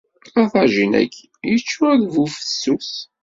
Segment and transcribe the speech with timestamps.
[0.41, 2.91] Aḍajin-agi yeččur d bufessus.